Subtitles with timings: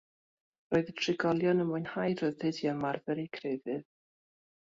[0.75, 3.87] Roedd y trigolion yn mwynhau rhyddid i ymarfer eu crefydd.